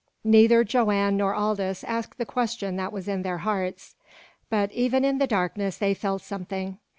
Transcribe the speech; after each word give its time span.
Neither 0.23 0.63
Joanne 0.63 1.15
nor 1.15 1.35
Aldous 1.35 1.83
asked 1.83 2.17
the 2.17 2.25
question 2.25 2.75
that 2.77 2.91
was 2.91 3.07
in 3.07 3.21
their 3.21 3.37
hearts. 3.37 3.93
But 4.49 4.71
even 4.71 5.05
in 5.05 5.19
the 5.19 5.27
darkness 5.27 5.77
they 5.77 5.93
felt 5.93 6.23
something. 6.23 6.79